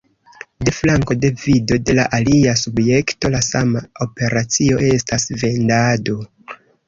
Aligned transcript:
De 0.67 0.71
flanko 0.75 1.15
de 1.25 1.29
vido 1.41 1.77
de 1.89 1.95
la 1.99 2.05
alia 2.19 2.55
subjekto 2.63 3.31
la 3.35 3.43
sama 3.49 3.83
operacio 4.07 4.81
estas 4.89 5.27
vendado. 5.43 6.17